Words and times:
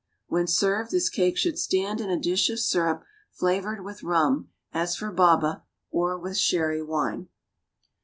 When 0.25 0.47
served, 0.47 0.89
this 0.89 1.09
cake 1.11 1.37
should 1.37 1.59
stand 1.59 2.01
in 2.01 2.09
a 2.09 2.19
dish 2.19 2.49
of 2.49 2.59
syrup, 2.59 3.03
flavored 3.29 3.85
with 3.85 4.01
rum, 4.01 4.49
as 4.73 4.95
for 4.95 5.11
baba, 5.11 5.61
or 5.91 6.17
with 6.17 6.37
sherry 6.39 6.81
wine. 6.81 7.27